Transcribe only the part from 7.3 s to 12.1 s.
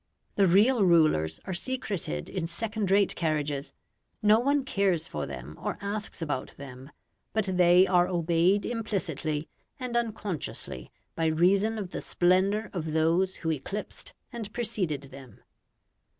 but they are obeyed implicitly and unconsciously by reason of the